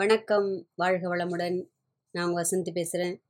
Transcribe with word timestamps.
வணக்கம். 0.00 0.66
வாழ்க 0.74 1.16
வளமுடன். 1.16 1.68
நான் 2.10 2.28
உங்கள் 2.28 2.44
வசந்தி 2.44 2.70
பேசுகிறேன் 2.70 3.22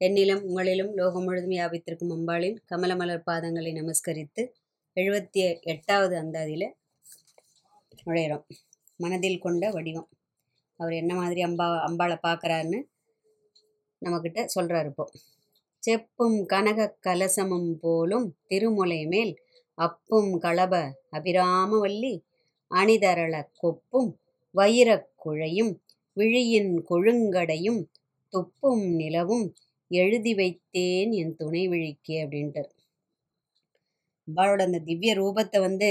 என்னிலும் 0.00 0.42
உங்களிலும் 0.48 0.94
லோகம் 0.94 1.22
முழுதும் 1.22 1.50
வியாபித்திருக்கும் 1.50 2.10
அம்பாளின் 2.10 2.56
கமலமலர் 2.70 3.22
பாதங்களை 3.26 3.72
நமஸ்கரித்து 3.72 4.48
எழுபத்தி 4.94 5.60
எட்டாவது 5.60 6.22
அந்தாதியில் 6.22 6.72
நுழையிறோம். 8.06 8.44
மனதில் 8.96 9.38
கொண்ட 9.38 9.70
வடிவம். 9.70 10.08
அவர் 10.76 10.92
என்ன 10.92 11.14
மாதிரி 11.14 11.42
அம்பா 11.42 11.84
அம்பாளை 11.86 12.18
பார்க்குறாருன்னு 12.26 12.82
நம்மக்கிட்ட 14.04 14.46
சொல்கிறாரு 14.54 14.86
இப்போ. 14.86 15.10
செப்பும் 15.78 16.46
கனக 16.46 16.98
கலசமும் 17.06 17.72
போலும் 17.72 18.36
திருமுலை 18.48 19.06
மேல் 19.06 19.42
அப்பும் 19.74 20.40
களப 20.40 20.90
அபிராமவல்லி 21.12 22.24
அணிதரள 22.74 23.48
கொப்பும் 23.62 24.14
வைரக் 24.50 25.10
குழையும் 25.24 25.84
விழியின் 26.16 26.72
கொழுங்கடையும் 26.90 27.80
தொப்பும் 28.32 28.84
நிலவும் 28.94 29.46
எழுதி 29.90 30.32
வைத்தேன் 30.34 31.10
என் 31.20 31.34
துணை 31.36 31.62
விழிக்கு 31.68 32.14
அப்படின்ட்டு. 32.22 32.62
அம்பாளோட 34.28 34.60
அந்த 34.64 34.78
திவ்ய 34.78 35.12
ரூபத்தை 35.14 35.58
வந்து 35.60 35.90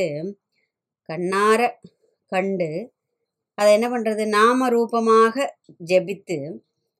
கண்ணார 1.09 1.59
கண்டு 2.31 2.69
அதை 3.57 3.69
என்ன 3.73 3.87
பண்ணுறது 3.89 4.23
நாம 4.27 4.69
ரூபமாக 4.69 5.45
ஜெபித்து 5.85 6.37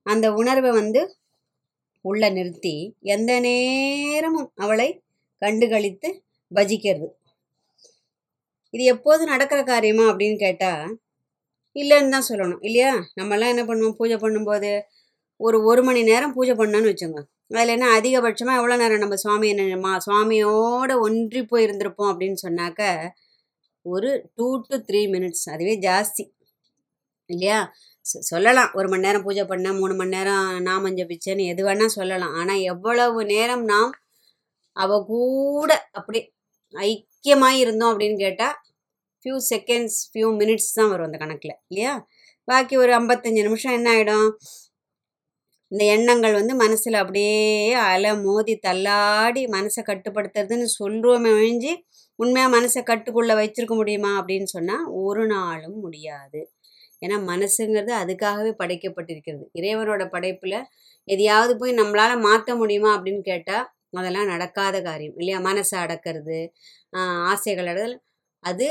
அந்த 0.05 0.25
உணர்வை 0.33 0.71
வந்து 0.71 1.02
உள்ள 2.05 2.23
நிறுத்தி 2.30 2.75
எந்த 3.13 3.31
நேரமும் 3.39 4.49
அவளை 4.55 4.89
கண்டுகளித்து 5.41 6.09
பஜிக்கிறது. 6.52 7.07
இது 8.73 8.83
எப்போது 8.94 9.23
நடக்கிற 9.25 9.59
காரியமா 9.63 10.05
அப்படின்னு 10.11 10.38
கேட்டால் 10.38 10.85
இல்லைன்னு 11.75 12.09
தான் 12.09 12.25
சொல்லணும். 12.29 12.57
இல்லையா? 12.61 12.95
நம்மலாம் 12.95 13.47
என்ன 13.47 13.63
பண்ணுவோம்? 13.63 13.91
பூஜை 13.91 14.16
பண்ணும்போது 14.16 14.81
ஒரு 15.38 15.63
ஒரு 15.63 15.83
மணி 15.83 16.03
நேரம் 16.03 16.33
பூஜை 16.33 16.55
பண்ணோன்னு 16.55 16.94
வச்சுங்க 16.94 17.23
அதில் 17.55 17.67
என்ன? 17.67 18.00
அதிகபட்சமாக 18.00 18.55
எவ்வளோ 18.55 18.75
நேரம் 18.75 18.97
நம்ம 18.97 19.16
சுவாமி 19.16 19.47
என்ன 19.50 20.00
சுவாமியோட 20.09 21.00
ஒன்றி 21.00 21.45
போய் 21.45 21.66
இருந்திருப்போம் 21.66 22.13
அப்படின்னு 22.13 22.35
சொன்னாக்க 22.47 23.09
ஒரு 23.81 24.30
டூ 24.35 24.61
டு 24.67 24.77
த்ரீ 24.77 25.09
மினிட்ஸ் 25.09 25.50
அதுவே 25.52 25.80
ஜாஸ்தி. 25.80 26.31
இல்லையா? 27.25 27.73
சொ- 27.97 28.02
சொல்லலாம். 28.02 28.72
ஒரு 28.73 28.89
மணி 28.89 29.02
நேரம் 29.02 29.23
பூஜை 29.23 29.44
பண்ணேன் 29.44 29.78
மூணு 29.78 29.95
மணி 29.95 30.09
நேரம் 30.09 30.61
நாமம் 30.61 30.95
ஜபிச்சேன்னு 30.95 31.45
எது 31.45 31.66
வேணால் 31.66 31.85
சொல்லலாம். 31.85 32.33
ஆனால் 32.33 32.59
எவ்வளவு 32.59 33.25
நேரம் 33.25 33.63
நாம் 33.63 33.91
அவ 34.72 35.03
கூட 35.07 35.89
அப்படி 35.91 36.33
ஐக்கியமாக 36.72 37.57
இருந்தோம் 37.57 38.00
அப்படின்னு 38.00 38.17
கேட்டால் 38.17 38.55
ஃபியூ 39.26 39.38
செகண்ட்ஸ் 39.52 39.98
ஃபியூ 40.09 40.28
மினிட்ஸ் 40.40 40.76
தான் 40.78 40.90
வரும் 40.90 41.08
அந்த 41.08 41.18
கணக்கில் 41.22 41.56
இல்லையா? 41.70 41.94
பாக்கி 42.48 42.76
ஒரு 42.84 42.92
ஐம்பத்தஞ்சு 43.00 43.42
நிமிஷம் 43.48 43.76
என்ன 43.78 43.90
ஆகிடும் 43.95 44.28
இந்த 45.72 45.84
எண்ணங்கள் 45.94 46.36
வந்து 46.40 46.54
மனசில் 46.56 46.98
அப்படியே 47.02 47.38
அலை 47.86 48.12
மோதி 48.26 48.53
தள்ளாடி 48.66 49.44
மனசை 49.56 49.81
கட்டுப்படுத்துறதுன்னு 49.88 50.68
சொல்கிறோமே 50.80 51.31
ஒழிஞ்சு 51.40 51.72
உண்மையாக 52.20 52.53
மனசை 52.58 52.81
கட்டுக்குள்ளே 52.84 53.36
வச்சுருக்க 53.42 53.76
முடியுமா 53.76 54.12
அப்படின்னு 54.20 54.50
சொன்னால் 54.56 54.86
ஒரு 55.03 55.23
நாளும் 55.34 55.80
முடியாது. 55.80 56.42
ஏன்னா 57.02 57.18
மனசுங்கிறது 57.31 57.92
அதுக்காகவே 58.02 58.52
படைக்கப்பட்டிருக்கிறது. 58.62 59.46
இறைவனோட 59.59 60.03
படைப்பில் 60.16 60.58
எதையாவது 61.08 61.53
போய் 61.58 61.73
நம்மளால் 61.81 62.23
மாற்ற 62.28 62.56
முடியுமா 62.56 62.92
அப்படின்னு 62.98 63.23
கேட்டால் 63.31 63.66
அதெல்லாம் 64.00 64.31
நடக்காத 64.34 64.78
காரியம் 64.81 65.18
இல்லையா? 65.20 65.40
மனசை 65.50 65.76
அடக்கிறது 65.86 66.40
ஆசைகள் 67.31 67.70
அடல் 67.73 67.96
அது 68.44 68.68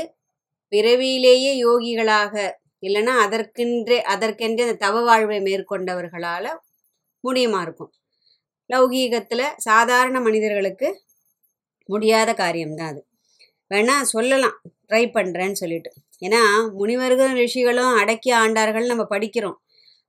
பிறவியிலேயே 0.71 1.51
யோகிகளாக 1.65 2.33
இல்லைன்னா 2.81 3.13
அதற்கென்றே 3.25 3.97
அதற்கென்றே 4.13 4.63
அந்த 4.63 4.77
தவ 4.77 5.01
வாழ்வை 5.01 5.39
மேற்கொண்டவர்களால் 5.39 6.49
முடியுமா 7.23 7.61
இருக்கும். 7.61 7.91
லௌகீகத்தில் 8.69 9.45
சாதாரண 9.57 10.17
மனிதர்களுக்கு 10.21 10.87
முடியாத 11.89 12.29
காரியம்தான் 12.33 12.87
அது. 12.87 13.01
வேணால் 13.71 14.11
சொல்லலாம் 14.13 14.57
ட்ரை 14.89 15.03
பண்ணுறேன்னு 15.13 15.51
சொல்லிட்டு. 15.51 15.91
ஏன்னா 16.21 16.41
முனிவர்களும் 16.79 17.39
ரிஷிகளும் 17.43 17.93
அடக்கி 17.95 18.31
ஆண்டார்கள் 18.33 18.85
நம்ம 18.85 19.05
படிக்கிறோம். 19.09 19.57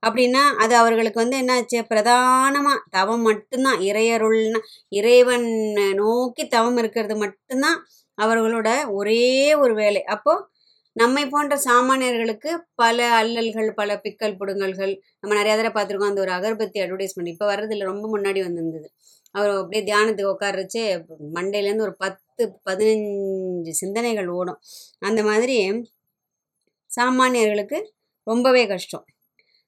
அப்படின்னா 0.03 0.43
அது 0.57 0.73
அவர்களுக்கு 0.75 1.19
வந்து 1.23 1.37
என்னாச்சு? 1.37 1.79
பிரதானமாக 1.87 2.83
தவம் 2.89 3.21
மட்டும்தான். 3.21 3.79
இறையருள்னா 3.81 4.59
இறைவன் 4.89 5.47
நோக்கி 5.93 6.47
தவம் 6.47 6.77
இருக்கிறது 6.77 7.15
மட்டும்தான் 7.17 7.79
அவர்களோட 8.17 8.69
ஒரே 8.99 9.23
ஒரு 9.63 9.73
வேலை. 9.75 10.01
அப்போது 10.15 10.45
நம்மை 10.95 11.23
போன்ற 11.27 11.55
சாமானியர்களுக்கு 11.65 12.51
பல 12.75 12.99
அல்லல்கள் 13.19 13.69
பல 13.79 13.89
பிக்கல் 14.05 14.37
புடுங்கல்கள் 14.39 14.93
நம்ம 15.21 15.35
நிறைய 15.39 15.55
தடவை 15.57 15.73
பார்த்துருக்கோம். 15.77 16.11
அந்த 16.11 16.21
ஒரு 16.25 16.31
அகர்பத்தி 16.37 16.79
அட்வர்டைஸ்மெண்ட் 16.85 17.31
இப்போ 17.33 17.45
வர்றதில்ல. 17.51 17.89
ரொம்ப 17.91 18.05
முன்னாடி 18.15 18.41
வந்திருந்தது. 18.47 18.87
அவர் 19.35 19.51
அப்படியே 19.61 19.83
தியானத்துக்கு 19.89 20.33
உட்காரச்சு 20.35 20.81
மண்டையிலேருந்து 21.37 21.85
ஒரு 21.87 21.95
பத்து 22.05 22.43
பதினஞ்சு 22.69 23.73
சிந்தனைகள் 23.83 24.29
ஓடும். 24.39 24.59
அந்த 25.01 25.21
மாதிரி 25.29 25.57
சாமானியர்களுக்கு 26.89 27.77
ரொம்பவே 28.27 28.63
கஷ்டம். 28.67 29.05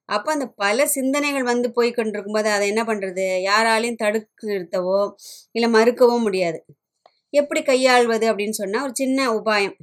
அப்போ 0.09 0.29
அந்த 0.31 0.45
பல 0.63 0.85
சிந்தனைகள் 0.95 1.43
வந்து 1.43 1.67
போய் 1.71 1.91
கொண்டிருக்கும்போது 1.91 2.49
அதை 2.49 2.65
என்ன 2.73 2.83
பண்ணுறது 2.83 3.25
யாராலையும் 3.49 4.01
தடுத்து 4.03 4.47
நிறுத்தவோ 4.51 4.99
இல்லை 5.57 5.69
மறுக்கவோ 5.77 6.15
முடியாது. 6.27 6.59
எப்படி 7.29 7.62
கையாள்வது 7.63 8.25
அப்படின்னு 8.34 8.50
சொன்னால் 8.50 8.84
ஒரு 8.84 8.91
சின்ன 8.94 9.34
உபாயம். 9.34 9.78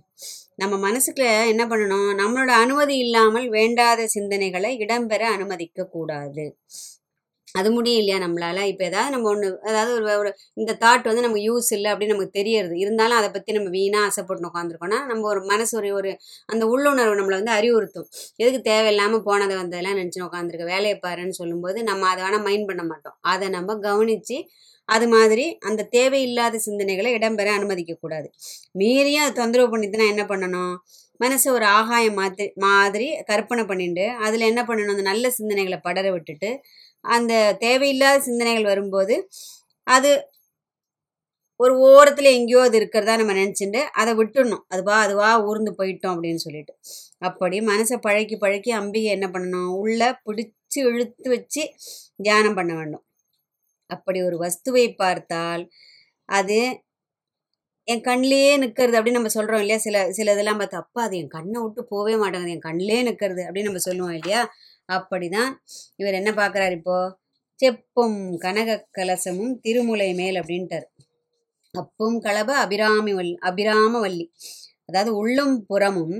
நம்ம 0.57 0.75
மனசுக்குள்ள 0.89 1.27
என்ன 1.47 1.63
பண்ணணும்? 1.67 2.11
நம்மளோட 2.23 2.53
அனுமதி 2.65 2.97
இல்லாமல் 2.99 3.49
வேண்டாத 3.49 4.09
சிந்தனைகளை 4.15 4.73
இடம்பெற 4.79 5.23
அனுமதிக்க 5.37 5.87
கூடாது 5.87 6.57
அது 7.55 7.69
முடியும் 7.75 8.01
இல்லையா 8.01 8.19
நம்மளால? 8.23 8.61
இப்போ 8.71 8.85
ஏதாவது 8.89 9.13
நம்ம 9.15 9.29
ஒன்று 9.33 9.49
அதாவது 9.69 9.93
ஒரு 9.99 10.07
ஒரு 10.23 10.31
இந்த 10.57 10.73
தாட் 10.83 11.07
வந்து 11.11 11.25
நமக்கு 11.27 11.45
யூஸ் 11.49 11.69
இல்லை 11.77 11.89
அப்படின்னு 11.93 12.15
நமக்கு 12.15 12.37
தெரியறது. 12.39 12.75
இருந்தாலும் 12.83 13.19
அதை 13.21 13.29
பற்றி 13.31 13.57
நம்ம 13.59 13.71
வீணாக 13.77 14.09
ஆசைப்பட்டு 14.09 14.49
உட்காந்துருக்கோம்னா 14.51 14.99
நம்ம 15.11 15.27
ஒரு 15.33 15.43
மனசு 15.53 15.73
ஒரு 15.81 15.91
ஒரு 16.01 16.13
அந்த 16.49 16.65
உள்ளுணர்வு 16.73 17.19
நம்மளை 17.21 17.39
வந்து 17.41 17.55
அறிவுறுத்தும். 17.59 18.09
எதுக்கு 18.43 18.61
தேவையில்லாமல் 18.71 19.25
போனதை 19.29 19.57
வந்ததெல்லாம் 19.61 19.99
நினச்சி 20.01 20.21
உட்காந்துருக்க 20.29 20.67
வேலையை 20.75 20.99
பாருன்னு 21.07 21.39
சொல்லும்போது 21.41 21.79
நம்ம 21.91 22.09
அதை 22.13 22.23
வேணால் 22.27 22.47
மைண்ட் 22.49 22.69
பண்ண 22.71 22.85
மாட்டோம். 22.93 23.17
அதை 23.33 23.49
நம்ம 23.57 23.79
கவனித்து 23.89 24.39
அது 24.89 25.07
மாதிரி 25.15 25.45
அந்த 25.69 25.87
தேவையில்லாத 25.95 26.57
சிந்தனைகளை 26.67 27.11
இடம்பெற 27.17 27.49
அனுமதிக்கக்கூடாது. 27.59 28.29
மீறியும் 28.81 29.25
அது 29.25 29.35
தொந்தரவு 29.41 29.71
பண்ணிட்டுனா 29.73 30.07
என்ன 30.13 30.25
பண்ணணும்? 30.29 30.75
மனசை 31.21 31.49
ஒரு 31.57 31.67
ஆகாயம் 31.77 32.19
மாதிரி 32.21 32.47
மாதிரி 32.65 33.07
கற்பனை 33.31 33.63
பண்ணிட்டு 33.65 34.05
அதில் 34.25 34.49
என்ன 34.51 34.63
பண்ணணும்? 34.69 34.95
அந்த 34.95 35.05
நல்ல 35.11 35.27
சிந்தனைகளை 35.39 35.79
படர 35.87 36.07
விட்டுட்டு 36.15 36.51
அந்த 37.05 37.33
தேவையில்லாத 37.61 38.19
சிந்தனைகள் 38.21 38.71
வரும்போது 38.73 39.17
அது 39.87 40.11
ஒரு 41.61 41.75
ஓரத்தில் 41.89 42.29
எங்கேயோ 42.33 42.61
அது 42.61 42.77
இருக்கிறதா 42.77 43.13
நம்ம 43.17 43.35
நினச்சிட்டு 43.35 43.81
அதை 44.01 44.13
விட்டுடணும் 44.15 44.65
அதுவா 44.73 44.97
அதுவா 45.01 45.29
ஊர்ந்து 45.49 45.73
போயிட்டோம் 45.79 46.15
அப்படின்னு 46.15 46.43
சொல்லிட்டு. 46.45 46.73
அப்படி 47.21 47.59
மனசை 47.71 47.97
பழக்கி 47.99 48.37
பழக்கி 48.37 48.71
அம்பிகை 48.73 49.11
என்ன 49.11 49.29
பண்ணணும்? 49.29 49.71
உள்ள 49.83 50.01
பிடிச்சி 50.27 50.81
இழுத்து 50.89 51.29
வச்சு 51.31 51.63
தியானம் 52.19 52.59
பண்ண 52.59 52.73
வேண்டும். 52.75 53.05
அப்படி 53.91 54.21
ஒரு 54.23 54.37
வஸ்துவை 54.45 54.87
பார்த்தால் 54.97 55.65
அது 56.29 56.59
என் 57.89 58.03
கண்ணிலேயே 58.07 58.53
நிற்கிறது 58.59 58.97
அப்படின்னு 58.99 59.19
நம்ம 59.19 59.33
சொல்கிறோம் 59.35 59.61
இல்லையா? 59.61 59.79
சில 59.79 59.97
சில 60.11 60.33
இதெல்லாம் 60.33 60.61
பார்த்தா 60.61 60.79
அப்பா 60.85 61.01
அது 61.03 61.15
என் 61.19 61.35
கண்ணை 61.35 61.59
விட்டு 61.61 61.83
போகவே 61.85 62.15
மாட்டேங்குது. 62.23 62.55
என் 62.57 62.67
கண்ணிலே 62.69 62.99
நிற்கிறது 63.03 63.43
அப்படின்னு 63.47 63.71
நம்ம 63.71 63.83
சொல்லுவோம் 63.89 64.17
இல்லையா? 64.19 64.41
அப்படிதான். 64.89 65.53
இவர் 65.97 66.19
என்ன 66.21 66.31
பார்க்குறாரு 66.33 66.75
இப்போ? 66.79 66.99
செப்பும் 67.61 68.21
கனக 68.39 68.71
கலசமும் 68.99 69.53
திருமுலை 69.65 70.09
மேல் 70.15 70.37
அப்படின்ட்டார். 70.41 70.87
அப்பும் 71.75 72.17
கலப 72.21 72.51
அபிராமி 72.65 73.13
வல் 73.13 73.35
அபிராமவல்லி 73.49 74.27
அதாவது 74.89 75.11
உள்ளும் 75.17 75.57
புறமும் 75.67 76.17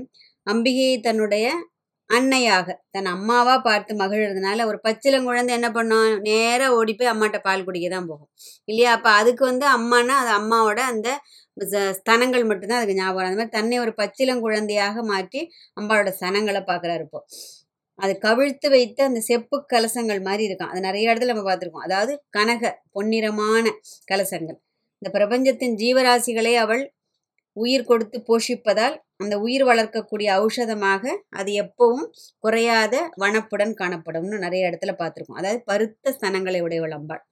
அம்பிகை 0.47 0.91
தன்னுடைய 0.99 1.45
அன்னையாக 2.09 2.67
தன் 2.91 3.09
அம்மாவா 3.13 3.55
பார்த்து 3.59 3.93
மகிழ்றதுனால 3.95 4.65
ஒரு 4.65 4.77
பச்சிலங்குழந்தை 4.85 5.49
என்ன 5.49 5.69
பண்ணும் 5.71 6.13
நேராக 6.27 6.75
ஓடி 6.75 6.93
போய் 6.93 7.11
அம்மாட்ட 7.13 7.39
பால் 7.41 7.65
குடிக்க 7.65 7.87
தான் 7.89 8.07
போகும். 8.07 8.29
இல்லையா? 8.65 8.91
அப்போ 8.97 9.09
அதுக்கு 9.11 9.43
வந்து 9.45 9.65
அம்மானா 9.67 10.15
அது 10.21 10.31
அம்மாவோட 10.39 10.79
அந்த 10.93 11.09
ஸ்தனங்கள் 11.97 12.43
மட்டும்தான் 12.49 12.79
அதுக்கு 12.79 12.99
ஞாபகம் 12.99 13.27
அந்த 13.27 13.39
மாதிரி 13.39 13.55
தன்னை 13.57 13.77
ஒரு 13.79 13.93
பச்சிலங்குழந்தையாக 13.97 15.03
மாற்றி 15.11 15.41
அம்பாவோட 15.79 16.11
ஸ்தனங்களை 16.19 16.61
பார்க்குறாரு 16.71 17.03
இப்போ. 17.07 17.21
அது 17.99 18.13
கவிழ்த்து 18.25 18.67
வைத்த 18.69 18.99
அந்த 19.03 19.19
செப்பு 19.29 19.57
கலசங்கள் 19.73 20.21
மாதிரி 20.21 20.43
இருக்கும் 20.47 20.71
அது 20.71 20.81
நிறைய 20.87 21.11
இடத்துல 21.11 21.31
நம்ம 21.33 21.45
பார்த்துருக்கோம். 21.49 21.85
அதாவது 21.87 22.13
கனக 22.37 22.63
பொன்னிறமான 22.95 23.65
கலசங்கள். 24.11 24.59
இந்த 25.01 25.09
பிரபஞ்சத்தின் 25.17 25.75
ஜீவராசிகளை 25.81 26.53
அவள் 26.65 26.83
உயிர் 27.57 27.87
கொடுத்து 27.89 28.17
போஷிப்பதால் 28.29 28.95
அந்த 29.23 29.35
உயிர் 29.45 29.65
வளர்க்கக்கூடிய 29.69 30.29
ஔஷதமாக 30.45 31.03
அது 31.39 31.51
எப்பவும் 31.63 32.05
குறையாத 32.45 32.95
வனப்புடன் 33.23 33.73
காணப்படும்னு 33.81 34.37
நிறைய 34.45 34.69
இடத்துல 34.69 34.93
பார்த்துருக்கோம். 35.01 35.39
அதாவது 35.41 35.61
பருத்த 35.71 36.13
ஸ்தனங்களை 36.17 36.61
உடையவள் 36.67 36.95
அம்பாள். 36.99 37.23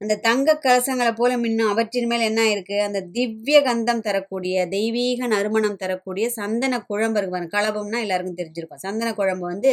அந்த 0.00 0.16
தங்க 0.16 0.60
கலசங்களை 0.64 1.12
போல 1.14 1.36
மின்னும். 1.36 1.68
அவற்றின் 1.68 2.06
மேல் 2.06 2.20
என்ன 2.20 2.50
இருக்கு? 2.50 2.82
அந்த 2.82 3.00
திவ்ய 3.00 3.60
கந்தம் 3.60 4.00
தரக்கூடிய 4.00 4.66
தெய்வீக 4.68 5.26
நறுமணம் 5.26 5.76
தரக்கூடிய 5.76 6.30
சந்தன 6.30 6.80
குழம்பு 6.86 7.20
இருக்கு 7.20 7.58
கலபம்னா 7.58 8.00
எல்லாருக்கும் 8.00 8.36
தெரிஞ்சிருக்கும் 8.36 8.82
சந்தன 8.86 9.14
குழம்பு 9.14 9.46
வந்து 9.46 9.72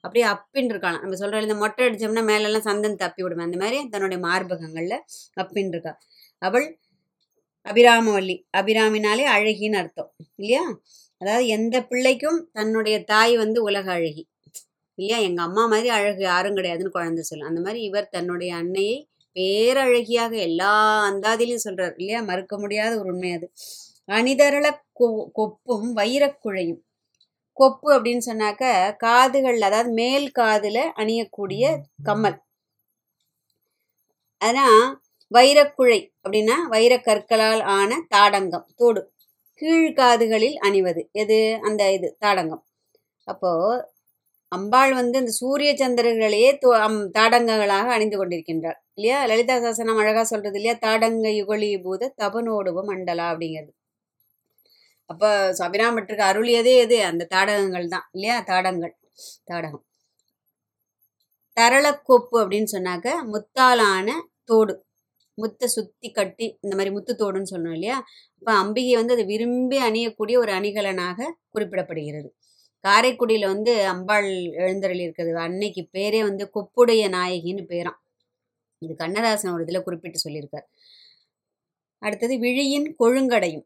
அப்படியே 0.00 0.26
அப்பின் 0.26 0.64
இருக்கலாம். 0.64 1.00
நம்ம 1.00 1.16
சொல்ற 1.16 1.42
இந்த 1.42 1.54
மொட்டை 1.54 1.86
அடிச்சோம்னா 1.86 2.24
மேலெல்லாம் 2.24 2.62
சந்தனம் 2.62 2.96
தப்பி 2.96 3.22
விடுமே. 3.22 3.42
அந்த 3.42 3.56
மாதிரி 3.56 3.88
தன்னுடைய 3.88 4.26
மார்பகங்கள்ல 4.26 4.96
அப்பின் 5.40 5.68
இருக்கா. 5.68 5.98
அவள் 6.38 6.66
அபிராமவல்லி. 7.66 8.36
அபிராமினாலே 8.56 9.24
அழகின்னு 9.36 9.76
அர்த்தம். 9.76 10.14
இல்லையா? 10.36 10.64
அதாவது 11.18 11.46
எந்த 11.46 11.84
பிள்ளைக்கும் 11.84 12.48
தன்னுடைய 12.52 13.04
தாய் 13.04 13.36
வந்து 13.36 13.62
உலக 13.62 13.90
அழகி. 13.92 14.24
இல்லையா? 14.98 15.26
எங்க 15.28 15.42
அம்மா 15.42 15.66
மாதிரி 15.66 15.88
அழகு 15.88 16.22
யாரும் 16.22 16.56
கிடையாதுன்னு 16.56 16.88
குழந்தை 16.88 17.22
சொல்லும். 17.22 17.48
அந்த 17.48 17.60
மாதிரி 17.60 17.82
இவர் 17.82 18.08
தன்னுடைய 18.08 18.54
அன்னையை 18.54 19.08
பேரழகியாக 19.36 20.32
எல்லா 20.40 20.72
அந்தாதிலையும் 21.10 21.66
சொல்றார் 21.66 21.94
இல்லையா? 21.98 22.20
மறுக்க 22.22 22.54
முடியாத 22.58 22.92
ஒரு 22.98 23.10
உண்மை 23.12 23.32
அது. 23.32 23.46
அணிதரள 24.08 24.66
கொ 24.94 25.06
கொப்பும் 25.38 25.88
வைரக்குழையும் 25.96 26.80
கொப்பு 27.56 27.88
அப்படின்னு 27.96 28.24
சொன்னாக்க 28.26 28.64
காதுகள் 28.98 29.60
அதாவது 29.62 29.90
மேல் 29.94 30.28
காதுல 30.36 30.78
அணியக்கூடிய 30.98 31.64
கம்மல். 32.02 32.38
அதான் 34.40 34.84
வைரக்குழை 35.30 35.98
அப்படின்னா 36.24 36.56
வைரக்கற்களால் 36.70 37.62
ஆன 37.76 37.90
தாடங்கம் 38.08 38.66
தோடு. 38.76 39.00
கீழ்காதுகளில் 39.62 40.56
அணிவது. 40.66 41.02
எது? 41.14 41.38
அந்த 41.62 41.82
இது 41.92 42.08
தாடங்கம். 42.20 42.64
அப்போ 43.28 43.50
அம்பாள் 44.56 44.92
வந்து 45.00 45.16
இந்த 45.22 45.32
சூரிய 45.40 45.70
சந்திரர்களையே 45.82 46.50
அம் 46.86 47.00
தாடங்கங்களாக 47.18 47.88
அணிந்து 47.96 48.18
கொண்டிருக்கின்றார் 48.20 48.78
இல்லையா? 48.96 49.18
லலிதா 49.26 49.56
சாசனம் 49.60 50.00
அழகா 50.02 50.22
சொல்றது 50.32 50.58
இல்லையா? 50.60 50.76
தாடங்க 50.86 51.28
யுகலி 51.40 51.70
பூத 51.86 52.12
தபனோடுவ 52.22 52.84
மண்டலா 52.90 53.26
அப்படிங்கிறது. 53.32 53.72
அப்ப 55.10 55.24
சபிராமற்றுக்கு 55.60 56.24
அருளியதே 56.30 56.74
எது? 56.84 56.98
அந்த 57.10 57.28
தாடகங்கள் 57.34 57.88
தான் 57.88 58.06
இல்லையா? 58.12 58.36
தாடங்கள் 58.52 58.94
தாடகம். 59.50 59.84
தரளக்கோப்பு 61.56 62.36
அப்படின்னு 62.42 62.70
சொன்னாக்க 62.76 63.08
முத்தாலான 63.32 64.08
தோடு. 64.44 64.74
முத்தை 65.38 65.66
சுத்தி 65.76 66.08
கட்டி 66.10 66.46
இந்த 66.64 66.74
மாதிரி 66.76 66.90
முத்து 66.96 67.12
தோடுன்னு 67.22 67.52
சொன்னோம் 67.54 67.76
இல்லையா? 67.78 67.96
அப்ப 68.38 68.50
அம்பிகை 68.62 68.94
வந்து 68.96 69.14
அதை 69.16 69.24
விரும்பி 69.32 69.78
அணியக்கூடிய 69.88 70.36
ஒரு 70.44 70.52
அணிகலனாக 70.52 71.18
குறிப்பிடப்படுகிறது. 71.54 72.28
காரைக்குடியில் 72.84 73.52
வந்து 73.52 73.72
அம்பாள் 73.92 74.28
எழுந்தருளி 74.64 75.02
இருக்கிறது. 75.06 75.36
அன்னைக்கு 75.46 75.82
பேரே 75.96 76.20
வந்து 76.28 76.44
கொப்புடைய 76.56 77.02
நாயகின்னு 77.16 77.64
பேரான் 77.72 77.98
இது 78.82 78.94
கண்ணதாசன் 78.96 79.54
ஒரு 79.54 79.64
இதில் 79.66 79.86
குறிப்பிட்டு 79.86 80.18
சொல்லியிருக்கார். 80.24 80.66
அடுத்தது 82.02 82.34
விழியின் 82.38 82.88
கொழுங்கடையும். 83.00 83.64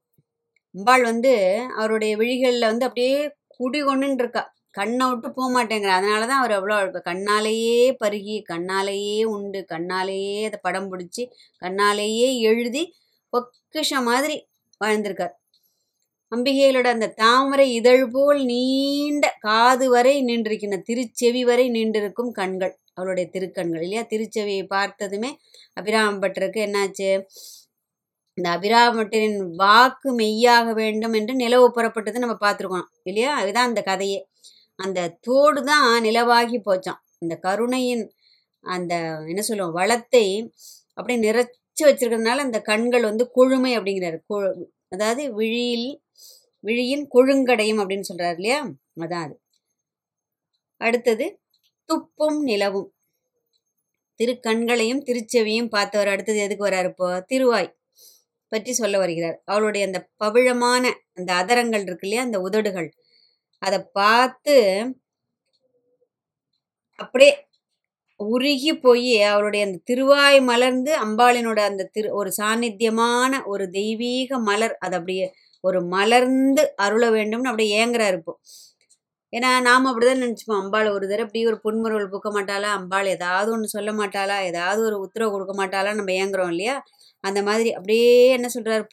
அம்பாள் 0.75 1.05
வந்து 1.11 1.33
அவருடைய 1.79 2.13
விழிகளில் 2.23 2.71
வந்து 2.71 2.87
அப்படியே 2.89 3.15
குடி 3.57 3.81
கொண்டுன்னு 3.83 4.23
இருக்கா. 4.25 4.43
கண்ணை 4.73 5.05
விட்டு 5.11 5.29
போக 5.33 5.49
மாட்டேங்கிற. 5.57 5.93
அதனால 5.99 6.23
தான் 6.27 6.41
அவர் 6.43 6.55
அவ்வளோ 6.59 6.77
இப்ப 6.89 7.01
கண்ணாலேயே 7.11 7.81
பருகி 8.03 8.37
கண்ணாலேயே 8.53 9.19
உண்டு 9.35 9.61
கண்ணாலேயே 9.75 10.39
அதை 10.49 10.59
படம் 10.63 10.91
பிடிச்சி 10.93 11.25
கண்ணாலேயே 11.63 12.29
எழுதி 12.51 12.85
பொக்கிஷம் 13.33 14.09
மாதிரி 14.11 14.37
வாழ்ந்திருக்கார். 14.81 15.35
அம்பிகைகளோட 16.37 16.87
அந்த 16.87 17.09
தாமரை 17.09 17.75
இதழ் 17.75 18.09
போல் 18.11 18.45
நீண்ட 18.45 19.37
காது 19.41 19.91
வரை 19.91 20.25
நின்றிருக்கின்ற 20.25 20.83
திருச்செவி 20.89 21.41
வரை 21.41 21.71
நின்றிருக்கும் 21.71 22.31
கண்கள் 22.31 22.81
அவளுடைய 22.95 23.31
திருக்கண்கள் 23.33 23.83
இல்லையா? 23.83 24.01
திருச்செவியை 24.01 24.67
பார்த்ததுமே 24.67 25.39
அபிராமப்பட்டருக்கு 25.81 26.61
என்னாச்சு? 26.67 27.23
இந்த 28.35 28.51
அபிராமட்டரின் 28.51 29.55
வாக்கு 29.55 30.13
மெய்யாக 30.13 30.73
வேண்டும் 30.73 31.13
என்று 31.13 31.35
நிலவு 31.35 31.73
புறப்பட்டது 31.77 32.19
நம்ம 32.19 32.37
பார்த்துருக்கோம் 32.41 32.87
இல்லையா? 33.03 33.37
அதுதான் 33.37 33.69
அந்த 33.69 33.83
கதையே. 33.83 34.29
அந்த 34.77 35.19
தோடு 35.21 35.65
தான் 35.65 36.05
நிலவாகி 36.05 36.61
போச்சான் 36.67 37.01
இந்த 37.19 37.37
கருணையின் 37.37 38.13
அந்த 38.61 38.95
என்ன 39.27 39.43
சொல்லுவோம் 39.43 39.73
வளத்தை 39.73 40.53
அப்படியே 40.95 41.33
நிறைச்சு 41.33 41.83
வச்சிருக்கிறதுனால 41.83 42.37
அந்த 42.37 42.61
கண்கள் 42.61 43.03
வந்து 43.03 43.31
கொழுமை 43.31 43.79
அப்படிங்கிறாரு. 43.79 44.19
கொ- 44.35 44.63
அதாவது 44.89 45.35
விழியில் 45.35 46.03
விழியின் 46.69 47.05
கொழுங்கடையும் 47.15 47.81
அப்படின்னு 47.83 48.11
சொல்றாரு 48.11 48.39
இல்லையா? 48.39 48.61
அதான் 49.01 49.25
அது. 49.27 49.37
அடுத்தது 50.81 51.27
துப்பும் 51.89 52.41
நிலவும். 52.43 52.89
திருக்கண்களையும் 54.21 55.03
திருச்செவியும் 55.09 55.69
பார்த்தவர் 55.69 56.09
அடுத்தது 56.09 56.39
எதுக்கு 56.39 56.67
வர்றாரு 56.67 56.89
இப்போ? 56.89 57.09
திருவாய் 57.27 57.71
பற்றி 58.53 58.73
சொல்ல 58.73 58.97
வருகிறார். 58.99 59.37
அவளுடைய 59.45 59.83
அந்த 59.87 59.99
பவிழமான 60.17 60.85
அந்த 61.13 61.31
அதரங்கள் 61.41 61.85
இருக்கு 61.87 62.07
இல்லையா? 62.07 62.25
அந்த 62.25 62.39
உதடுகள். 62.41 62.89
அதை 63.63 63.79
பார்த்து 63.93 64.57
அப்படியே 66.99 67.33
உருகி 68.21 68.73
போய் 68.79 69.13
அவளுடைய 69.25 69.63
அந்த 69.67 69.79
திருவாய் 69.85 70.39
மலர்ந்து 70.43 70.93
அம்பாளினோட 71.05 71.61
அந்த 71.71 71.89
திரு 71.93 72.09
ஒரு 72.15 72.31
சாநித்தியமான 72.41 73.33
ஒரு 73.47 73.65
தெய்வீக 73.71 74.39
மலர். 74.41 74.75
அது 74.79 74.97
அப்படியே 74.97 75.27
ஒரு 75.65 75.81
மலர்ந்து 75.95 76.63
அருள 76.79 77.05
வேண்டும்னு 77.11 77.51
அப்படியே 77.53 77.73
ஏங்குறாரு 77.81 78.15
இருப்போம் 78.15 78.41
ஏன்னா 79.33 79.51
நாம் 79.61 79.87
அப்படிதான் 79.89 80.23
நினச்சிப்போம். 80.25 80.61
அம்பாள் 80.63 80.89
ஒரு 80.89 81.05
தடவை 81.09 81.25
இப்படி 81.25 81.41
ஒரு 81.47 81.59
புன்முறுவல் 81.65 82.11
பூக்க 82.13 82.29
மாட்டாளா? 82.37 82.69
அம்பாள் 82.79 83.09
ஏதாவது 83.09 83.49
ஒன்று 83.55 83.69
சொல்ல 83.69 83.91
மாட்டாளா? 83.93 84.37
ஏதாவது 84.51 84.81
ஒரு 84.89 84.97
உத்தரவு 85.01 85.33
கொடுக்க 85.33 85.55
மாட்டாளா? 85.61 85.93
நம்ம 85.95 86.13
ஏங்குறோம் 86.21 86.53
இல்லையா? 86.55 86.77
அந்த 87.25 87.41
மாதிரி 87.43 87.71
அப்படியே 87.75 88.09
என்ன 88.37 88.49
சொல்கிறாரு 88.57 88.85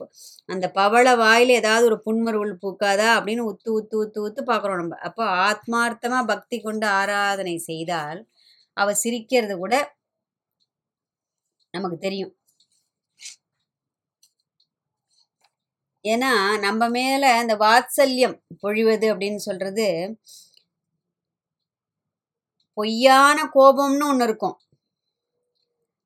அந்த 0.49 0.65
பவள 0.71 1.07
வாயில் 1.17 1.53
ஏதாவது 1.59 1.85
ஒரு 1.91 1.99
புன்முறுவல் 2.07 2.55
பூக்காதா? 2.63 3.09
அப்படின்னு 3.17 3.45
உத்து 3.51 3.69
உத்து 3.79 3.95
உத்து 4.03 4.19
உத்து 4.27 4.43
பார்க்குறோம் 4.51 4.81
நம்ம. 4.83 4.99
அப்போ 5.09 5.25
ஆத்மார்த்தமாக 5.47 6.29
பக்தி 6.33 6.59
கொண்டு 6.61 6.87
ஆராதனை 6.99 7.55
செய்தால் 7.69 8.21
அவள் 8.77 9.01
சிரிக்கிறது 9.03 9.55
கூட 9.57 9.75
நமக்கு 11.73 11.97
தெரியும். 11.99 12.33
ஏன்னா 16.05 16.31
நம்ம 16.59 16.89
மேல 16.89 17.33
அந்த 17.35 17.53
வாத்சல்யம் 17.55 18.35
பொழிவது 18.63 19.07
அப்படின்னு 19.13 19.41
சொல்றது 19.47 19.87
பொய்யான 22.77 23.37
கோபம்னு 23.55 24.07
ஒன்று 24.09 24.25
இருக்கும். 24.25 24.57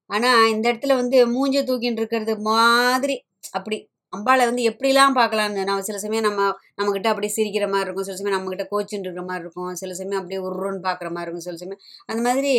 ஆனா 0.09 0.29
இந்த 0.47 0.65
இடத்துல 0.73 0.95
வந்து 0.95 1.17
மூஞ்ச 1.33 1.57
தூக்கின்னு 1.59 1.99
இருக்கிறது 2.01 2.39
மாதிரி 2.39 3.15
அப்படி 3.51 3.77
அம்பாளை 4.17 4.45
வந்து 4.49 4.63
எப்படிலாம் 4.69 5.17
பார்க்கலாம்னு 5.17 5.65
நம்ம 5.65 5.81
சில 5.81 5.97
சமயம் 5.99 6.23
நம்ம 6.23 6.41
நம்மக்கிட்ட 6.77 7.07
அப்படியே 7.07 7.33
சிரிக்கிற 7.35 7.65
மாதிரி 7.65 7.85
இருக்கும் 7.85 8.05
சில 8.05 8.17
சமயம் 8.17 8.37
நம்மக்கிட்ட 8.37 8.65
கோச்சின்னு 8.71 9.05
இருக்கிற 9.05 9.25
மாதிரி 9.25 9.43
இருக்கும் 9.43 9.75
சில 9.75 9.93
சமயம் 9.93 10.21
அப்படியே 10.21 10.41
உருன்னு 10.41 10.81
பார்க்குற 10.87 11.09
மாதிரி 11.11 11.21
இருக்கும் 11.21 11.47
சில 11.47 11.57
சமயம். 11.57 11.81
அந்த 12.05 12.21
மாதிரி 12.23 12.53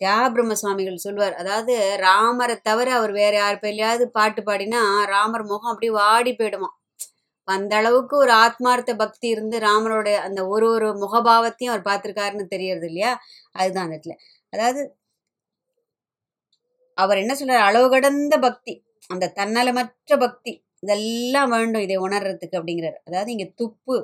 தியாகபிரம்ம 0.00 0.52
சுவாமிகள் 0.52 1.04
சொல்லுவார். 1.06 1.34
அதாவது 1.34 1.74
ராமரை 1.98 2.56
தவிர 2.62 2.88
அவர் 2.94 3.12
வேற 3.12 3.34
யார் 3.36 3.62
பேர்லையாவது 3.62 4.04
பாட்டு 4.10 4.42
பாடினா 4.42 4.80
ராமர் 5.06 5.44
முகம் 5.44 5.72
அப்படியே 5.72 5.92
வாடி 5.98 6.32
போயிடுமா 6.32 6.70
அந்த 7.48 7.72
அளவுக்கு 7.76 8.14
ஒரு 8.16 8.32
ஆத்மார்த்த 8.36 8.92
பக்தி 8.96 9.26
இருந்து 9.28 9.58
ராமரோட 9.60 10.08
அந்த 10.26 10.40
ஒரு 10.48 10.66
ஒரு 10.70 10.88
முகபாவத்தையும் 10.98 11.72
அவர் 11.74 11.88
பார்த்துருக்காருன்னு 11.90 12.46
தெரியறது 12.46 12.86
இல்லையா? 12.86 13.12
அதுதான் 13.54 13.86
அந்த 13.86 13.96
இடத்துல. 13.96 14.16
அதாவது 14.52 14.82
அவர் 16.98 17.18
என்ன 17.18 17.32
சொல்றாரு? 17.34 17.62
அளவு 17.68 17.88
கடந்த 17.90 18.34
பக்தி 18.38 18.74
அந்த 19.10 19.32
தன்னலமற்ற 19.36 20.18
பக்தி 20.18 20.52
இதெல்லாம் 20.82 21.50
வேண்டும் 21.50 21.84
இதை 21.86 21.96
உணர்றதுக்கு 21.98 22.58
அப்படிங்கிறார். 22.60 22.98
அதாவது 23.04 23.30
இங்க 23.36 23.46
துப்பு 23.56 23.96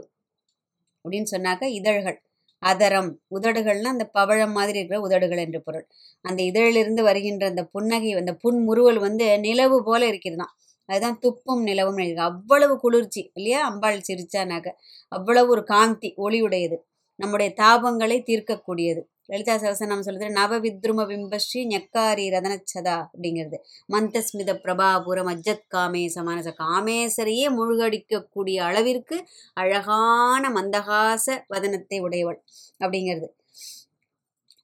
அப்படின்னு 1.04 1.28
சொன்னாக்க 1.32 1.64
இதழ்கள். 1.80 2.18
அதரம் 2.64 3.10
உதடுகள்னா 3.34 3.90
அந்த 3.94 4.10
பவழம் 4.18 4.52
மாதிரி 4.52 4.78
இருக்கிற 4.78 5.00
உதடுகள் 5.00 5.38
என்று 5.38 5.62
பொருள். 5.62 5.86
அந்த 6.22 6.42
இதழிலிருந்து 6.42 7.02
வருகின்ற 7.02 7.46
அந்த 7.46 7.64
புன்னகை 7.64 8.12
அந்த 8.12 8.34
புன்முறுவல் 8.34 8.98
வந்து 8.98 9.40
நிலவு 9.40 9.84
போல 9.84 10.02
இருக்கிறதாம். 10.10 10.52
அதுதான் 10.88 11.18
துப்பும் 11.22 11.62
நிலவும் 11.62 12.00
அவ்வளவு 12.16 12.80
குளிர்ச்சி 12.80 13.30
இல்லையா? 13.34 13.60
அம்பாள் 13.64 14.00
சிரிச்சானாக்க 14.08 14.68
அவ்வளவு 15.08 15.48
ஒரு 15.48 15.64
காந்தி 15.64 16.14
ஒளியுடையது. 16.16 16.76
நம்முடைய 17.18 17.54
தாபங்களை 17.62 18.18
தீர்க்கக்கூடியது. 18.22 19.02
லலிதா 19.28 19.54
சகசனம் 19.54 20.00
சொல்றது 20.00 20.30
நவ 20.30 20.58
வித்ரும 20.60 21.04
பிம்பஸ்ரீ 21.10 21.60
ஞக்காரி 21.64 22.24
ரதனச்சதா 22.34 22.96
அப்படிங்கிறது. 23.04 23.56
மந்தஸ்மித 23.92 24.50
பிரபாபுரம் 24.64 25.30
அஜத் 25.34 25.64
காமேச 25.74 26.24
மனச. 26.24 26.48
காமேசரையே 26.62 27.46
முழுகடிக்கக்கூடிய 27.50 28.56
அளவிற்கு 28.56 29.26
அழகான 29.54 30.50
மந்தகாச 30.50 31.44
வதனத்தை 31.48 32.00
உடையவள் 32.00 32.42
அப்படிங்கிறது. 32.84 33.28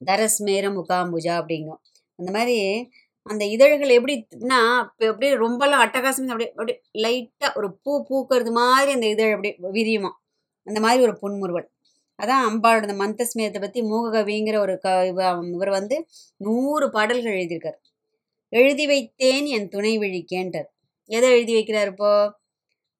தரஸ்மேர 0.07 0.65
முகாம்புஜா 0.79 1.35
அப்படிங்கும். 1.41 1.81
அந்த 2.19 2.31
மாதிரி 2.31 2.57
அந்த 3.23 3.45
இதழ்கள் 3.45 3.97
எப்படின்னா 3.99 4.61
இப்போ 4.85 5.07
அப்படியே 5.07 5.33
ரொம்பலாம் 5.35 5.83
அட்டகாசம் 5.85 6.31
அப்படியே 6.33 6.51
அப்படியே 6.51 6.81
லைட்டாக 7.03 7.53
ஒரு 7.55 7.77
பூ 7.83 7.93
பூக்கிறது 8.09 8.51
மாதிரி 8.51 8.91
அந்த 8.91 9.07
இதழ் 9.07 9.33
அப்படியே 9.33 9.55
விரியுமா. 9.77 10.11
அந்த 10.67 10.79
மாதிரி 10.79 11.03
ஒரு 11.03 11.17
புன்முறுவல். 11.17 11.70
அதான் 12.21 12.43
அம்பாளோட 12.49 12.83
அந்த 12.87 12.97
மந்தஸ்மேதத்தை 13.03 13.59
பற்றி 13.61 13.81
மூககவிங்கிற 13.81 14.57
ஒரு 14.57 14.77
க 14.79 14.87
இவர் 15.51 15.69
வந்து 15.69 15.95
நூறு 16.37 16.89
பாடல்கள் 16.89 17.33
எழுதியிருக்கார். 17.33 17.79
எழுதி 18.53 18.85
வைத்தேன் 18.87 19.45
என் 19.47 19.67
துணை 19.67 19.93
விழிக்கேன்றார் 19.99 20.69
எதை 21.09 21.29
எழுதி 21.31 21.53
வைக்கிறார் 21.55 21.87
இப்போ? 21.87 22.11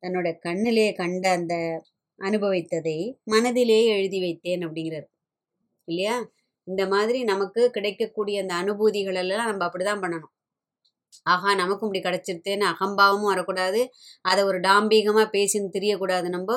தன்னோட 0.03 0.27
கண்ணிலே 0.39 0.93
கண்ட 0.93 1.31
அந்த 1.31 1.55
அனுபவித்ததை 2.19 2.97
மனதிலே 3.23 3.85
எழுதி 3.85 4.19
வைத்தேன் 4.21 4.63
அப்படிங்கிறார். 4.67 5.07
இல்லையா? 5.87 6.15
இந்த 6.67 6.87
மாதிரி 6.87 7.23
நமக்கு 7.23 7.69
கிடைக்கக்கூடிய 7.71 8.41
அந்த 8.41 8.53
அனுபூதிகள் 8.55 9.15
எல்லாம் 9.15 9.49
நம்ம 9.49 9.65
அப்படிதான் 9.67 10.03
பண்ணணும். 10.03 10.33
ஆஹா 11.25 11.55
நமக்கும் 11.55 11.93
இப்படி 11.93 12.01
கிடைச்சிருத்தேன்னு 12.07 12.65
அகம்பாவமும் 12.73 13.31
வரக்கூடாது. 13.33 13.81
அதை 14.25 14.43
ஒரு 14.43 14.59
டாம்பீகமாக 14.59 15.27
பேசின்னு 15.37 15.75
தெரியக்கூடாது 15.77 16.29
நம்ம. 16.29 16.49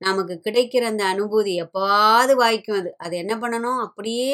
நமக்கு 0.00 0.34
கிடைக்கிற 0.46 0.82
அந்த 0.92 1.04
அனுபூதி 1.14 1.52
எப்பாவது 1.64 2.34
வாய்க்கும் 2.42 2.78
அது. 2.80 2.90
அது 2.98 3.14
என்ன 3.16 3.34
பண்ணணும்? 3.36 3.80
அப்படியே 3.86 4.28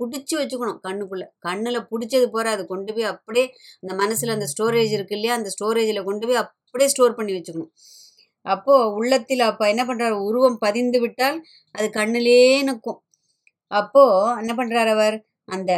பிடிச்சி 0.00 0.34
வச்சுக்கணும் 0.40 0.80
கண்ணுக்குள்ளே. 0.86 1.26
கண்ணில் 1.38 1.88
பிடிச்சது 1.90 2.26
போகிற 2.34 2.50
அது 2.50 2.62
கொண்டு 2.66 2.92
போய் 2.94 3.10
அப்படியே 3.12 3.46
அந்த 3.82 3.92
மனசில் 4.02 4.34
அந்த 4.36 4.46
ஸ்டோரேஜ் 4.54 4.94
இருக்கு 4.98 5.16
இல்லையா? 5.16 5.34
அந்த 5.34 5.50
ஸ்டோரேஜில் 5.56 6.06
கொண்டு 6.08 6.26
போய் 6.28 6.42
அப்படியே 6.44 6.88
ஸ்டோர் 6.94 7.18
பண்ணி 7.18 7.32
வச்சுக்கணும். 7.32 7.72
அப்போது 8.46 8.92
உள்ளத்தில் 8.94 9.44
அப்போ 9.50 9.64
என்ன 9.68 9.82
பண்ணுறாரு 9.84 10.16
உருவம் 10.28 10.58
பதிந்து 10.58 10.98
விட்டால் 11.00 11.38
அது 11.74 11.86
கண்ணிலே 11.90 12.38
நிற்கும். 12.62 13.00
அப்போது 13.70 14.40
என்ன 14.42 14.52
பண்ணுறார் 14.60 14.90
அவர்? 14.96 15.16
அந்த 15.46 15.72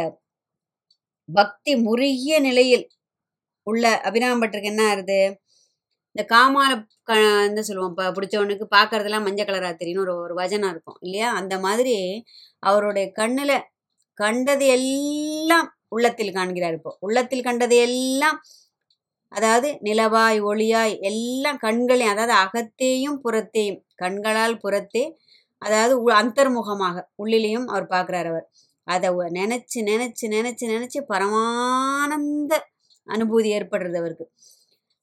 பக்தி 1.29 1.73
முருகிய 1.87 2.35
நிலையில் 2.39 2.85
உள்ள 3.67 3.85
அபிராமப்பட்டிருக்கு 4.09 4.71
என்ன 4.73 4.83
ஆறுது? 4.91 5.19
இந்த 6.17 6.25
காமால 6.31 6.71
க 7.07 7.15
என்ன 7.47 7.61
சொல்லுவோம் 7.65 7.91
இப்போ 7.91 8.05
பிடிச்சவனுக்கு 8.15 8.65
பார்க்கறதெல்லாம் 8.71 9.25
மஞ்சள் 9.25 9.47
கலராக 9.49 9.73
தெரியும் 9.75 10.01
ஒரு 10.03 10.13
ஒரு 10.23 10.33
வஜனம் 10.39 10.71
இருக்கும் 10.73 10.97
இல்லையா? 11.05 11.27
அந்த 11.39 11.55
மாதிரி 11.65 11.93
அவருடைய 12.63 13.05
கண்ணில் 13.19 13.53
கண்டது 14.17 14.65
எல்லாம் 14.77 15.67
உள்ளத்தில் 15.89 16.33
காண்கிறார் 16.37 16.77
இப்போ. 16.79 16.91
உள்ளத்தில் 17.05 17.45
கண்டது 17.47 17.75
எல்லாம் 17.87 18.39
அதாவது 19.31 19.69
நிலவாய் 19.87 20.39
ஒளியாய் 20.49 20.95
எல்லாம் 21.09 21.59
கண்களையும் 21.65 22.13
அதாவது 22.15 22.35
அகத்தேயும் 22.43 23.19
புறத்தேயும் 23.25 23.79
கண்களால் 24.03 24.61
புறத்தே 24.65 25.05
அதாவது 25.61 25.93
அந்தர்முகமாக 26.21 26.95
உள்ளிலையும் 27.23 27.67
அவர் 27.73 27.87
பார்க்குறார் 27.95 28.29
அவர். 28.33 28.47
அதை 28.87 29.09
நினச்சி 29.39 29.79
நினச்சி 29.91 30.27
நினச்சி 30.35 30.65
நினச்சி 30.73 31.01
பரமானந்த 31.13 32.53
அனுபூதி 33.07 33.51
ஏற்படுறது 33.59 33.99
அவருக்கு. 34.03 34.27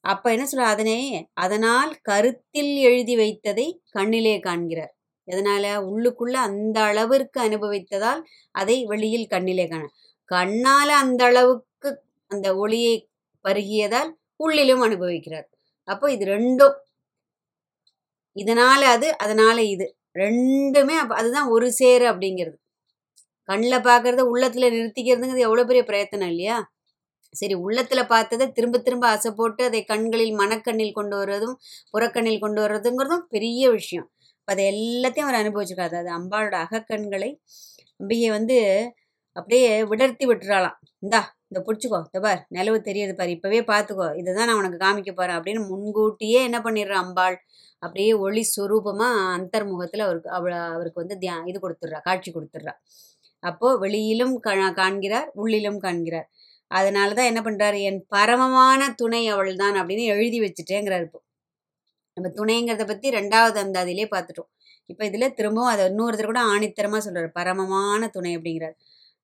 அப்போ 0.05 0.27
என்ன 0.33 0.45
சொல்ற 0.51 0.65
அதனை 0.75 0.97
அதனால் 1.35 1.93
கருத்தில் 2.03 2.73
எழுதி 2.89 3.15
வைத்ததை 3.17 3.67
கண்ணிலே 3.91 4.35
காண்கிறார். 4.41 4.93
எதனால? 5.29 5.65
உள்ளுக்குள்ள 5.91 6.37
அந்த 6.49 6.77
அளவிற்கு 6.83 7.39
அனுபவித்ததால் 7.41 8.21
அதை 8.55 8.77
வெளியில் 8.85 9.27
கண்ணிலே 9.27 9.67
காண. 9.69 9.85
கண்ணால 10.31 10.89
அந்த 11.05 11.23
அளவுக்கு 11.25 11.91
அந்த 12.31 12.49
ஒளியை 12.57 12.95
பருகியதால் 13.45 14.11
உள்ளிலும் 14.41 14.85
அனுபவிக்கிறார். 14.87 15.47
அப்போ 15.89 16.07
இது 16.13 16.25
ரெண்டும் 16.27 16.77
இதனால 18.37 18.83
அது 18.95 19.09
அதனால 19.19 19.59
இது. 19.75 19.87
ரெண்டுமே 20.17 20.97
அப்போ 21.03 21.15
அதுதான் 21.15 21.49
ஒரு 21.49 21.69
சேரு 21.73 22.05
அப்படிங்கிறது. 22.13 22.57
கண்ணில் 23.49 23.87
பார்க்கறத 23.89 24.23
உள்ளத்துல 24.33 24.69
நிறுத்திக்கிறதுங்கிறது 24.75 25.47
எவ்வளோ 25.49 25.65
பெரிய 25.65 25.83
பிரயத்தனம் 25.85 26.29
இல்லையா? 26.29 26.59
சரி 27.41 27.55
உள்ளத்தில் 27.67 28.11
பார்த்ததை 28.13 28.47
திரும்ப 28.57 28.81
திரும்ப 28.87 29.05
ஆசை 29.15 29.31
போட்டு 29.41 29.63
அதை 29.69 29.81
கண்களில் 29.93 30.35
மனக்கண்ணில் 30.43 30.97
கொண்டு 30.99 31.17
வர்றதும் 31.21 31.57
புறக்கண்ணில் 31.95 32.43
கொண்டு 32.45 32.61
வர்றதுங்கிறதும் 32.65 33.25
பெரிய 33.35 33.71
விஷயம். 33.79 34.09
அதை 34.49 34.63
எல்லாத்தையும் 34.75 35.29
அவர் 35.29 35.41
அனுபவிச்சிருக்காரு. 35.43 35.97
அது 36.03 36.11
அம்பாளோட 36.19 36.57
அகக்கண்களை 36.65 37.31
அம்பிகை 38.01 38.29
வந்து 38.39 38.57
அப்படியே 39.37 39.71
விடர்த்தி 39.91 40.25
விட்டுறாளாம். 40.31 40.77
இந்தா 41.05 41.21
இந்த 41.49 41.61
பிடிச்சிக்கோ. 41.67 41.99
இந்த 42.09 42.19
பார் 42.27 42.41
நிலவு 42.57 42.79
தெரியுது 42.89 43.13
பாரு. 43.19 43.31
இப்போவே 43.37 43.61
பார்த்துக்கோ. 43.73 44.07
இதை 44.21 44.31
தான் 44.35 44.49
நான் 44.51 44.61
உனக்கு 44.61 44.79
காமிக்க 44.85 45.11
போகிறேன் 45.13 45.39
அப்படின்னு 45.39 45.63
முன்கூட்டியே 45.71 46.41
என்ன 46.49 46.59
பண்ணிடுறான் 46.67 47.03
அம்பாள்? 47.05 47.37
அப்படியே 47.83 48.13
ஒளி 48.27 48.43
சுரூபமாக 48.55 49.23
அந்தர்முகத்தில் 49.37 50.05
அவருக்கு 50.07 50.31
அவளை 50.39 50.59
அவருக்கு 50.77 51.03
வந்து 51.03 51.17
தியா 51.23 51.35
இது 51.51 51.59
கொடுத்துட்றா 51.65 52.01
காட்சி 52.09 52.31
கொடுத்துட்றா. 52.33 52.75
அப்போது 53.43 53.79
வெளியிலும் 53.85 54.35
காண்கிறார் 54.81 55.29
உள்ளிலும் 55.43 55.81
காண்கிறார். 55.87 56.29
அதனால 56.71 57.15
தான் 57.15 57.31
என்ன 57.33 57.41
பண்ணுறாரு 57.41 57.79
என் 57.83 58.01
பரமமான 58.09 58.81
துணை 58.95 59.23
அவள் 59.29 59.53
தான் 59.57 59.77
அப்படின்னு 59.81 60.05
எழுதி 60.15 60.39
வச்சுட்டேங்கிறாரு 60.41 61.05
இப்போ. 61.05 61.21
நம்ம 62.17 62.29
துணைங்கிறத 62.39 62.85
பற்றி 62.87 63.09
ரெண்டாவது 63.11 63.59
அந்த 63.59 63.79
அதிலே 63.81 64.07
பார்த்துட்டோம். 64.15 64.51
இப்போ 64.91 65.03
இதில் 65.05 65.35
திரும்பவும் 65.35 65.73
அதை 65.73 65.85
இன்னொருத்தர் 65.91 66.31
கூட 66.33 66.41
ஆணித்தரமாக 66.53 67.03
சொல்கிறார் 67.03 67.31
பரமமான 67.33 68.09
துணை 68.09 68.33
அப்படிங்கிறார். 68.39 68.77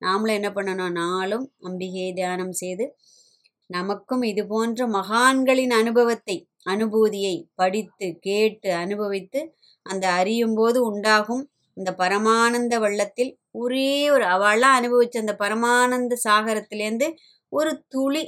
நாமளும் 0.03 0.39
என்ன 0.39 0.49
பண்ணணும் 0.51 0.95
நாளும் 0.95 1.47
அம்பிகை 1.63 2.07
தியானம் 2.13 2.53
செய்து 2.53 2.85
நமக்கும் 3.71 4.23
இது 4.23 4.43
போன்ற 4.47 4.87
மகான்களின் 4.89 5.71
அனுபவத்தை 5.71 6.37
அனுபூதியை 6.67 7.35
படித்து 7.55 8.07
கேட்டு 8.21 8.71
அனுபவித்து 8.75 9.41
அந்த 9.87 10.05
அறியும் 10.13 10.55
போது 10.55 10.79
உண்டாகும் 10.87 11.45
இந்த 11.81 11.91
பரமானந்த 12.01 12.75
வெள்ளத்தில் 12.81 13.33
ஒரே 13.57 13.89
ஒரு 14.11 14.25
அவளாம் 14.35 14.77
அனுபவிச்ச 14.79 15.17
அந்த 15.19 15.35
பரமானந்த 15.41 16.17
சாகரத்துலேருந்து 16.27 17.09
ஒரு 17.53 17.73
துளி. 17.89 18.25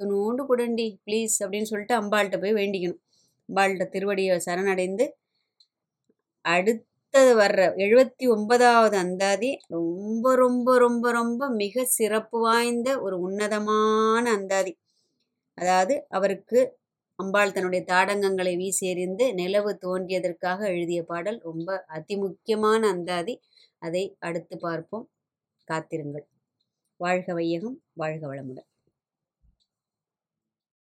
துணோண்டு 0.00 0.42
குடண்டி 0.50 0.86
ப்ளீஸ் 1.06 1.36
அப்படின்னு 1.44 1.70
சொல்லிட்டு 1.72 1.96
அம்பாள்கிட்ட 2.00 2.38
போய் 2.40 2.58
வேண்டிக்கணும். 2.60 3.00
அம்பாள்கிட்ட 3.48 3.86
திருவடியை 3.94 4.36
சரணடைந்து 4.46 5.06
அடுத்தது 6.44 7.32
வர்ற 7.34 7.60
எழுபத்தி 7.76 8.24
ஒன்பதாவது 8.28 8.96
அந்தாதி 8.96 9.50
ரொம்ப 9.68 10.34
ரொம்ப 10.36 10.76
ரொம்ப 10.78 11.12
ரொம்ப 11.12 11.48
மிக 11.56 11.84
சிறப்பு 11.92 12.38
வாய்ந்த 12.40 12.88
ஒரு 13.00 13.16
உன்னதமான 13.20 14.24
அந்தாதி. 14.38 14.72
அதாவது 15.58 15.94
அவருக்கு 16.10 16.60
அம்பாள் 17.18 17.52
தன்னுடைய 17.52 17.84
தாடங்கங்களை 17.88 18.56
வீசி 18.56 18.84
எறிந்து 18.88 19.24
நிலவு 19.34 19.70
தோன்றியதற்காக 19.80 20.60
எழுதிய 20.66 21.00
பாடல் 21.02 21.38
ரொம்ப 21.38 21.68
அதிமுக்கியமான 21.88 22.80
அந்தாதி. 22.88 23.34
அதை 23.82 24.04
அடுத்து 24.18 24.56
பார்ப்போம். 24.58 25.06
காத்திருங்கள். 25.68 26.26
வாழ்க 27.00 27.34
வையகம் 27.34 27.76
வாழ்க 27.94 28.24
வளமுடன். 28.26 28.67